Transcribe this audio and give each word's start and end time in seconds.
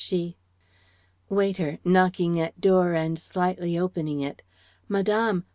She..." 0.03 0.35
Waiter 1.29 1.77
(knocking 1.85 2.39
at 2.39 2.59
door 2.59 2.95
and 2.95 3.19
slightly 3.19 3.77
opening 3.77 4.19
it): 4.21 4.41
"Madame! 4.89 5.45